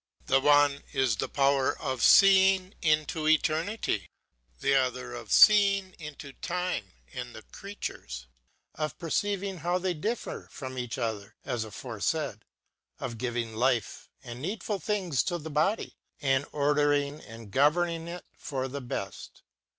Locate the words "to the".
15.25-15.51